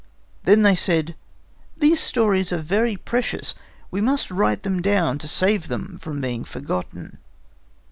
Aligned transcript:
Then 0.45 0.63
they 0.63 0.73
said: 0.73 1.13
"These 1.77 1.99
stories 1.99 2.51
are 2.51 2.57
very 2.57 2.97
precious. 2.97 3.53
We 3.91 4.01
must 4.01 4.31
write 4.31 4.63
them 4.63 4.81
down 4.81 5.19
to 5.19 5.27
save 5.27 5.67
them 5.67 5.99
from 6.01 6.19
being 6.19 6.43
forgotten." 6.43 7.19